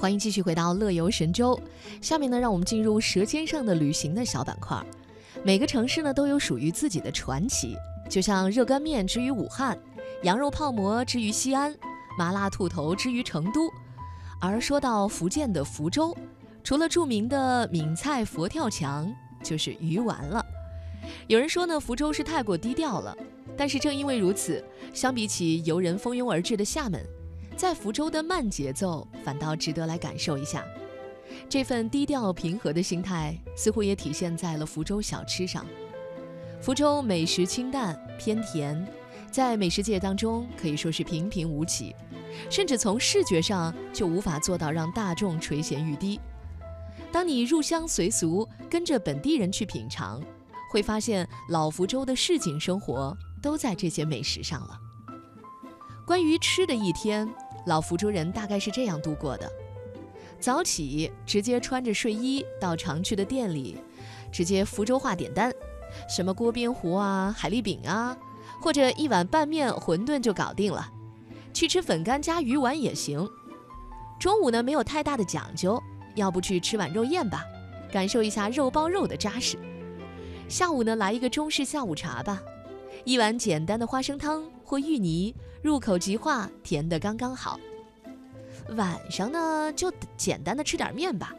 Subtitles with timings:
[0.00, 1.60] 欢迎继续回到乐游神州。
[2.00, 4.82] 下面呢，让我们进入舌尖上的旅行的小板块。
[5.44, 7.76] 每个城市呢都有属于自己的传奇，
[8.08, 9.78] 就像热干面之于武汉，
[10.22, 11.76] 羊肉泡馍之于西安，
[12.18, 13.70] 麻辣兔头之于成都。
[14.40, 16.16] 而说到福建的福州，
[16.64, 19.12] 除了著名的闽菜佛跳墙，
[19.42, 20.42] 就是鱼丸了。
[21.26, 23.14] 有人说呢，福州是太过低调了，
[23.54, 24.64] 但是正因为如此，
[24.94, 27.04] 相比起游人蜂拥而至的厦门，
[27.60, 30.64] 在福州的慢节奏反倒值得来感受一下。
[31.46, 35.66] 这份低调平和的心态，似乎也体现在了福州小吃上。
[36.62, 38.88] 福州美食清淡偏甜，
[39.30, 41.94] 在美食界当中可以说是平平无奇，
[42.48, 46.18] 甚至从视觉上就无法做到让大众垂涎欲滴。
[47.12, 50.18] 当你入乡随俗，跟着本地人去品尝，
[50.72, 54.80] 会发现老福州的市井生活都在这些美食上了。
[56.06, 57.32] 关于吃的一天，
[57.70, 59.48] 老福州人大概是这样度过的。
[60.40, 63.78] 早起直接穿着睡衣到常去的店里，
[64.32, 65.52] 直接福州话点单，
[66.08, 68.16] 什么锅边糊啊、海蛎饼啊，
[68.60, 70.90] 或者一碗拌面、馄饨就搞定了。
[71.54, 73.24] 去吃粉干加鱼丸也行。
[74.18, 75.80] 中午呢没有太大的讲究，
[76.16, 77.44] 要不去吃碗肉燕吧，
[77.92, 79.56] 感受一下肉包肉的扎实。
[80.48, 82.42] 下午呢来一个中式下午茶吧，
[83.04, 87.58] 一碗简单的花生汤或芋泥，入口即化，甜的刚刚好。
[88.76, 91.34] 晚上呢，就简单的吃点面吧。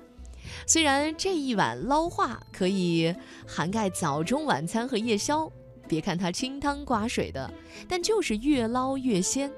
[0.68, 3.16] 虽然这一碗捞化可以
[3.48, 5.50] 涵盖早中晚餐和夜宵，
[5.88, 7.50] 别看它清汤寡水的，
[7.88, 9.50] 但就是越捞越鲜。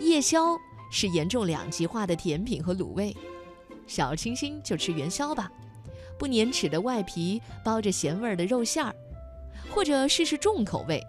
[0.00, 0.58] 夜宵
[0.90, 3.16] 是严重两极化的甜品和卤味，
[3.86, 5.48] 小清新就吃元宵吧，
[6.18, 8.92] 不粘齿的外皮包着咸味儿的肉馅儿，
[9.70, 11.00] 或者试试重口味，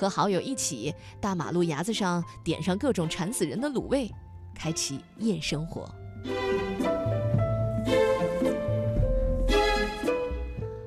[0.00, 4.10] 和好友一起大马路牙子上点上各种馋死人的卤味。
[4.54, 5.94] 开启夜生活。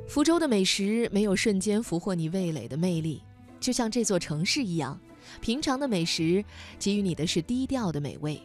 [0.08, 3.22] 福州的美食没有瞬间俘获你味蕾的魅力，
[3.60, 5.00] 就像这座城市一样，
[5.42, 6.44] 平常的美食
[6.80, 8.42] 给予你的是低调的美味。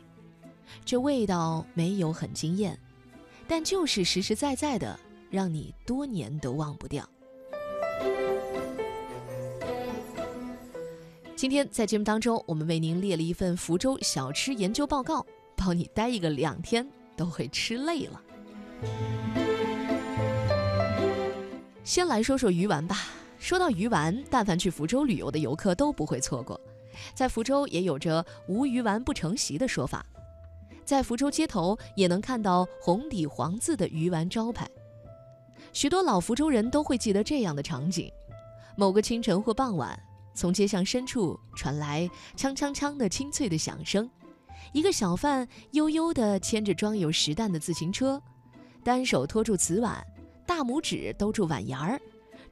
[0.85, 2.79] 这味道没有很惊艳，
[3.47, 4.99] 但就是实实在在的，
[5.31, 7.09] 让你多年都忘不掉。
[11.39, 16.85] 今天在节目当中，我们为您列了一份福州小吃研究报告，包你待一个两天
[17.17, 18.21] 都会吃累了。
[21.85, 22.97] 先来说说鱼丸吧。
[23.39, 26.61] 说到鱼丸，但凡去福州旅游的游客都不会错过。
[27.15, 30.05] 在福州也有着“无鱼丸不成席”的说法，
[30.85, 34.69] 在福州街头也能看到红底黄字的鱼丸招牌。
[35.73, 38.11] 许多老福州人都会记得这样的场景：
[38.77, 39.97] 某个清晨或傍晚。
[40.39, 44.09] 从街巷深处传来锵锵锵的清脆的响声，
[44.73, 48.23] 一个小贩悠悠地牵着装有实弹的自行车，
[48.85, 50.01] 单手托住瓷碗，
[50.47, 52.01] 大拇指兜住碗沿儿，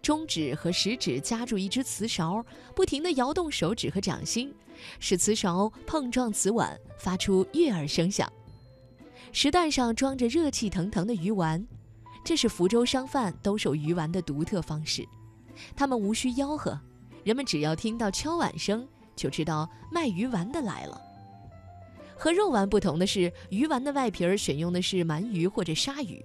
[0.02, 2.44] 中指和食指夹住一只瓷勺，
[2.74, 4.52] 不停地摇动手指和掌心，
[4.98, 8.28] 使瓷勺碰撞瓷碗，发出悦耳声响。
[9.30, 11.64] 石蛋上装着热气腾腾的鱼丸，
[12.24, 15.06] 这是福州商贩兜售鱼丸的独特方式，
[15.76, 16.76] 他们无需吆喝。
[17.26, 21.02] 人们只要听到敲碗声，就知道卖鱼丸的来了。
[22.16, 26.24] 和肉丸不同的是，鱼丸的外皮儿选用的是鳗鱼或者鲨鱼，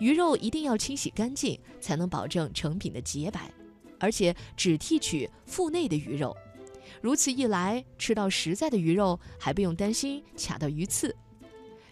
[0.00, 3.52] 鱼肉一定要清洗干净，才能保证成品的洁白，
[4.00, 6.34] 而且只剔取腹内的鱼肉。
[7.02, 11.14] 如此一来，吃到实在的鱼肉，还不用担心卡到鱼刺。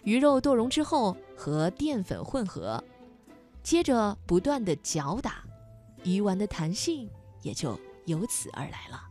[0.02, 2.82] 鱼肉剁蓉之后和淀粉混合，
[3.62, 5.44] 接着不断的搅打，
[6.04, 7.06] 鱼丸的弹性
[7.42, 7.78] 也就。
[8.06, 9.02] 由此而来了。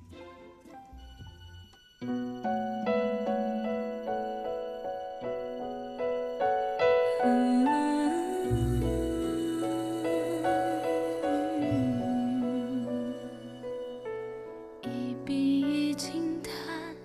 [14.84, 16.96] 一笔一轻叹，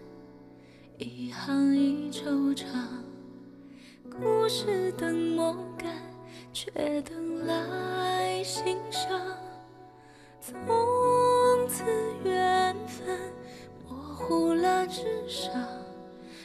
[0.97, 2.67] 一行一惆怅，
[4.09, 5.93] 故事等莫干，
[6.53, 6.71] 却
[7.03, 9.11] 等来欣赏。
[14.91, 15.53] 糊了纸上，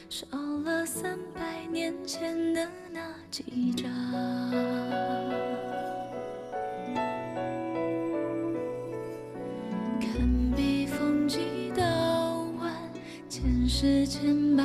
[0.08, 0.24] 少
[0.64, 3.90] 了三百年前的那几张。
[10.00, 12.72] 看笔锋几道弯，
[13.28, 14.64] 前世千百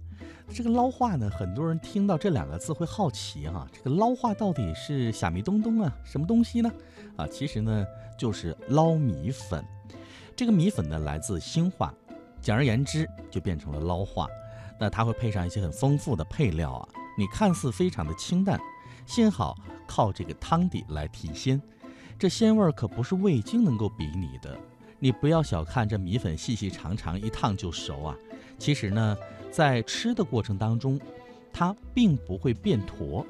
[0.53, 6.69] 这个捞化呢，很多人听到这两个字会好奇哈，这个捞化到底是虾米东东啊，什么东西呢？
[7.15, 7.85] 啊，其实呢
[8.17, 9.63] 就是捞米粉。
[10.35, 11.93] 这个米粉呢来自兴化，
[12.41, 14.27] 简而言之就变成了捞化。
[14.79, 16.87] 那它会配上一些很丰富的配料啊，
[17.17, 18.59] 你看似非常的清淡，
[19.05, 19.55] 幸好
[19.87, 21.61] 靠这个汤底来提鲜，
[22.19, 24.57] 这鲜味可不是味精能够比拟的。
[24.99, 28.15] 你不要小看这米粉细细长长，一烫就熟啊！
[28.61, 29.17] 其实呢，
[29.49, 30.99] 在吃的过程当中，
[31.51, 33.25] 它并不会变坨。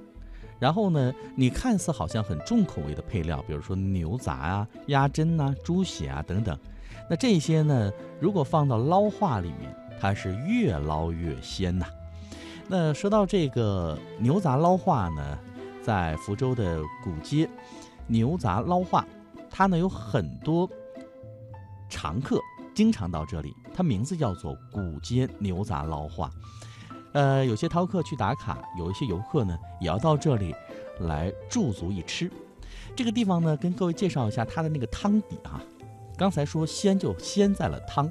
[0.60, 6.60] 然后呢，你看似好像很重口味的配料，比如说牛杂啊、鸭胗呐、猪血啊等等，
[7.10, 7.89] 那这些呢，
[8.19, 11.86] 如果放到捞化里面，它是越捞越鲜呐。
[12.68, 15.39] 那说到这个牛杂捞化呢，
[15.81, 17.50] 在福州的古街，
[18.06, 19.07] 牛杂捞化，
[19.50, 20.69] 它呢有很多。
[21.94, 22.39] 常客
[22.74, 26.30] 经常到这里，它名字叫做古街牛杂捞化。
[27.14, 30.56] 呃，有些饕客去打卡，有一些游客呢也要到这里
[31.02, 32.32] 来驻足一吃。
[32.96, 35.62] 这个地方呢，跟各位介绍一下它的那个汤底啊。
[36.18, 38.10] 刚才说鲜就鲜在了汤，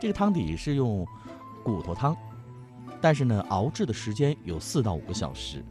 [0.00, 1.06] 这个汤底是用
[1.62, 2.16] 骨头汤，
[3.00, 5.64] 但是呢熬制的时间有四到五个小时，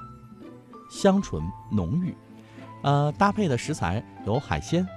[0.90, 2.16] 香醇浓郁。
[2.84, 4.88] 呃，搭配的食材有海鲜、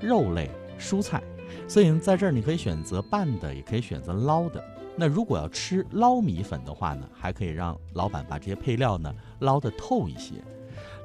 [0.00, 1.22] 肉类、蔬菜。
[1.68, 4.62] 所以在这儿你可以选择拌的，也可以选择捞的。
[4.96, 10.34] 那如果要吃捞米粉的话呢，还可以让老板把这些配料呢捞得透一些。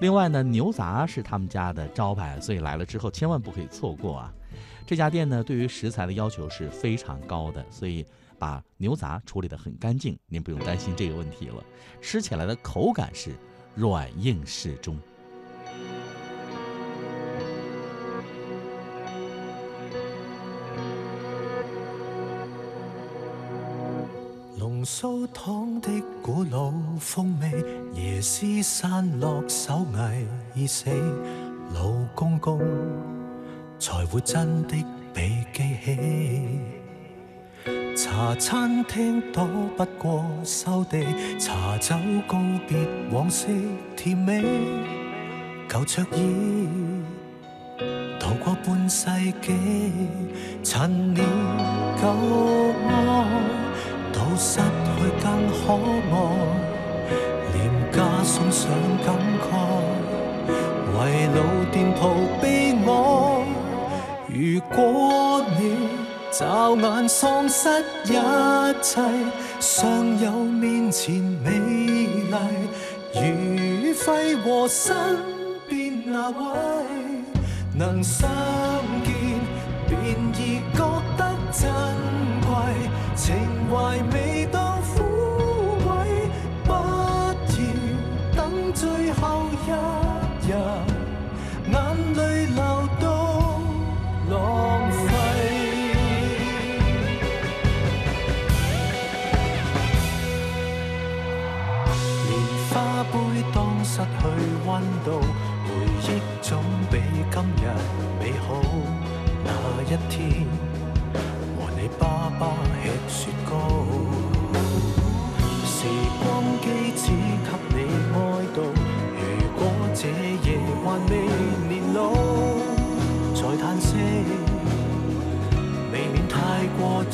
[0.02, 4.34] 另外呢，牛杂是他们家的招牌，所以来了之后千万不可以错过啊。
[4.86, 8.06] 这家店呢对于食材的要求是非常高的，所以
[8.38, 11.64] 把牛杂处理得很干净，您不用担心这个问题了。
[12.02, 13.32] 吃起来的口感是
[13.76, 15.00] 软硬适中。
[24.86, 25.90] 酥糖的
[26.22, 27.52] 古老风味，
[27.96, 29.84] 椰丝散落手
[30.54, 30.92] 艺已死，
[31.74, 32.62] 老公公
[33.80, 34.76] 才会真的
[35.12, 36.60] 被记起。
[37.98, 41.04] 茶餐厅躲不过收地，
[41.40, 41.96] 茶酒
[42.28, 42.38] 告
[42.68, 42.78] 别
[43.12, 43.48] 往昔
[43.98, 44.44] 甜美，
[45.68, 46.68] 旧桌椅
[48.20, 49.08] 渡过半世
[49.42, 49.52] 纪，
[50.64, 51.26] 陈年
[52.00, 52.08] 旧
[52.88, 53.26] 爱。
[54.28, 54.62] 都失去
[55.22, 55.74] 更可
[56.12, 56.14] 爱，
[57.54, 57.56] 廉
[57.92, 58.72] 价送上
[59.06, 59.48] 感慨，
[60.98, 61.38] 为老
[61.72, 62.02] 店铺
[62.42, 62.88] 悲哀。
[64.28, 65.62] 如果你
[66.32, 67.70] 骤眼丧失
[68.06, 68.14] 一
[68.82, 69.00] 切，
[69.60, 71.14] 尚有面前
[71.44, 72.36] 美丽，
[73.14, 74.96] 如挥和身
[75.70, 76.36] 边那位，
[77.78, 78.28] 能相
[79.04, 79.14] 见
[79.88, 80.80] 便已觉
[81.16, 82.05] 得真。
[83.16, 83.34] 情
[83.70, 84.35] 怀未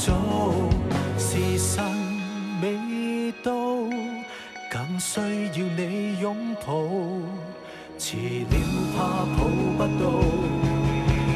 [0.06, 0.08] 早。
[1.18, 1.84] 时辰
[2.62, 3.52] 未到，
[4.72, 6.88] 更需要你拥抱。
[7.98, 8.18] 迟
[8.50, 8.54] 了
[8.96, 9.00] 怕
[9.38, 9.40] 抱。
[9.78, 10.04] 不到，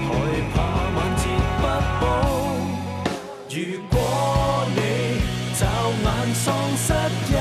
[0.06, 0.08] 害
[0.54, 0.56] 怕
[0.96, 1.24] 晚节
[1.58, 1.64] 不
[2.00, 2.04] 保。
[3.50, 3.56] 如
[3.90, 3.94] 果
[4.76, 4.78] 你
[5.58, 5.62] 骤
[6.04, 6.06] 眼
[6.36, 6.46] 丧
[6.78, 6.94] 失
[7.32, 7.34] 一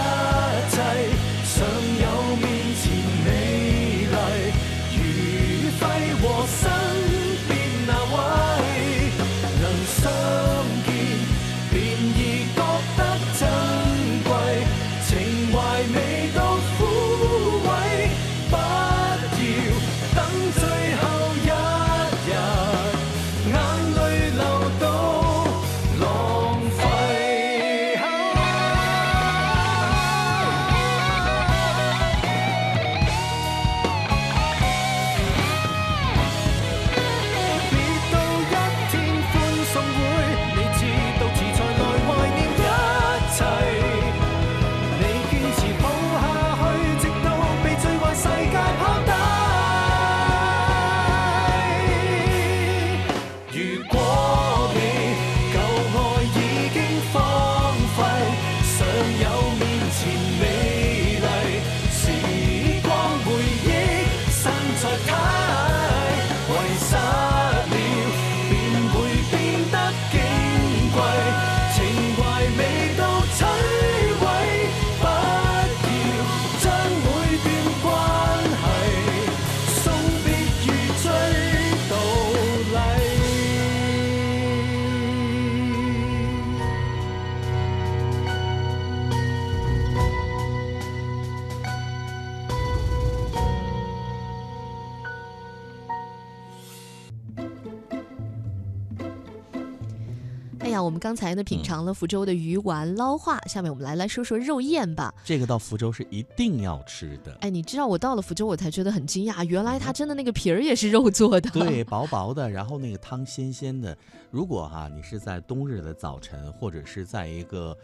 [100.84, 105.14] 我们刚才呢品尝了福州的鱼丸捞化，下面我们来来说说肉燕吧。
[105.24, 107.36] 这个到福州是一定要吃的。
[107.40, 111.50] 哎，你知道我到了福州，我才觉得很惊讶，原来它真的那个皮儿也是肉做的。
[111.50, 113.96] 对， 薄薄的，然后那个汤鲜鲜的。
[114.30, 117.76] 如果哈、你是在冬日的早晨，或者是在一个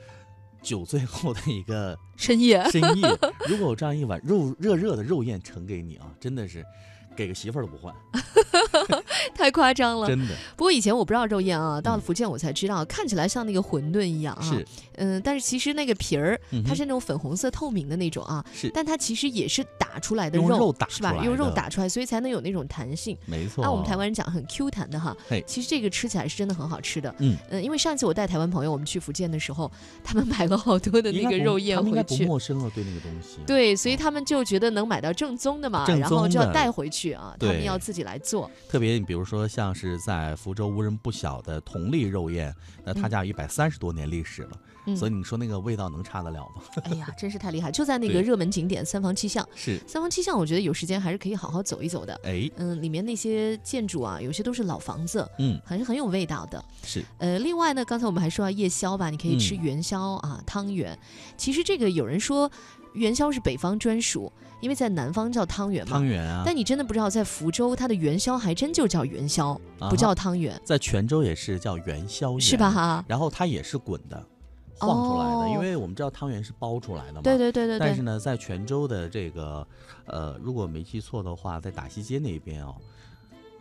[0.60, 3.08] 酒醉后的一个 深夜深夜，
[3.48, 6.64] 如果有这样一碗肉热热的肉燕盛给你啊，真的是
[7.16, 7.94] 给个媳妇儿都不换，
[9.34, 10.06] 太夸张了。
[10.06, 14.42] 真的不过以前我不知道肉燕啊，到了福建我才知道，看起来像那个馄饨一样啊。
[14.42, 23.16] 是，嗯，但是其实那个皮儿它是那种粉红色透明的那种啊，是但它其实也是打出来的用肉打是吧用肉打出来，所以才能有那种弹性。
[23.26, 23.62] 没错。
[23.62, 27.14] 按我们台湾人讲很 Q 弹的哈嘿，其实这个吃起来是真的很好吃的。
[27.18, 29.70] 嗯呃，因为上次我带台湾朋友我们去福建的时候，
[30.04, 32.26] 他们买了好多的那个肉燕回去。
[32.26, 33.38] 陌生了，对那个东西。
[33.46, 38.50] 对，所以他们就觉得能买到正宗的嘛，正然后就要带回去啊，他们要自己来做。
[38.68, 43.10] 特别你比如说像是在福州无人不晓的同利肉宴，那它嗯。
[43.10, 44.60] 家有一百三十多年历史了，嗯
[44.96, 46.62] 所以你说那个味道能差得了吗？
[46.84, 47.70] 哎呀，真是太厉害！
[47.70, 52.18] 就在那个热门景点三坊七巷，是，三坊七巷，我觉得有时间还是可以好好走一走的。
[52.24, 56.64] 哎，嗯，里面那些建筑啊，有些都是老房子，嗯，还是很有味道的。
[56.82, 60.98] 是，呃，另外呢，刚才我们还说到夜宵吧，你可以吃嗯元宵、啊，汤圆。
[61.36, 62.50] 其实这个有人说
[62.94, 65.92] 元宵是北方专属，因为在南方叫汤圆嘛。
[65.92, 69.58] 汤圆啊，但你真的不知道，在福州它的元宵还真就叫元宵，
[69.90, 72.70] 不叫汤圆，在泉州也是叫元宵，是吧？？
[72.70, 73.04] 哈？
[73.06, 74.26] 然后它也是滚的，
[74.80, 77.20] 晃出来的，因哦为我们知道汤圆是包出来的嘛。
[77.22, 79.66] 对对对对对，但是呢，在泉州的这个，
[80.06, 82.74] 呃，如果没记错的话，在打西街那边哦，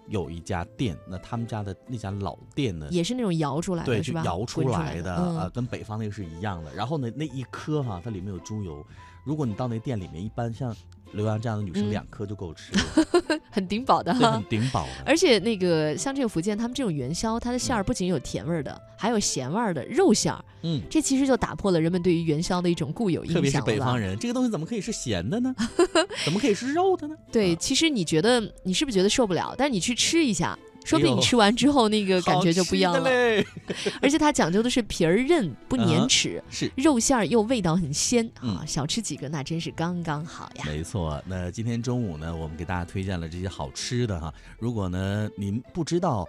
[0.07, 4.21] 有一家店，那他们家的那家老店呢，也是那种摇出来对，的，是吧？
[4.21, 6.73] 就摇出来的，呃，跟北方那个是一样的。
[6.73, 8.85] 然后呢，那一颗哈、它里面有猪油，
[9.23, 10.75] 如果你到那店里面，一般像
[11.13, 14.43] 刘洋这样的女生嗯两颗就够吃了， 很顶饱的对，哈很。
[14.45, 15.03] 顶饱的。
[15.05, 20.43] 而且那个像这个福建，他们这种元宵，它的馅儿不仅有甜味儿的，还有咸味儿的肉馅儿。
[20.61, 25.55] 嗯，这其实就打破了人们对于元宵的一种固有印象特别是了北方人，这个东西怎么可以是咸的呢？
[26.25, 27.15] 怎么可以是肉的呢？
[27.31, 29.55] 对，啊其实你觉得你是不是觉得受不了？
[29.57, 30.57] 但你去吃一下，
[30.89, 33.09] 说不定你吃完之后那个感觉就不一样了。
[34.01, 36.71] 而且它讲究的是皮儿韧不粘嗯齿，是。
[36.75, 40.63] 肉馅儿又味道很鲜啊，嗯少吃几个那真是刚刚好呀。
[40.65, 44.33] 没错，那今天中午呢，我们给大家推荐了这些好吃的哈。
[44.57, 46.27] 如果呢您不知道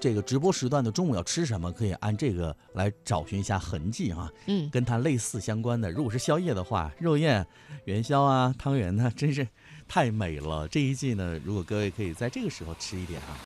[0.00, 4.30] 这个直播时段的中午要吃什么，可以按这个来找寻一下痕迹啊。
[4.46, 7.46] 嗯，跟它类似相关的，如果是宵夜的话，肉燕、
[7.84, 9.46] 元宵啊、汤圆呢，真是
[9.86, 10.66] 太美了。
[10.68, 13.36] 这一季呢，如果各位可以在这个时候吃一点啊，